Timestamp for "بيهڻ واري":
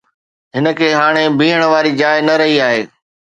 1.41-1.93